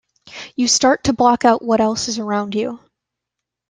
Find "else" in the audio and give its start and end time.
1.79-2.07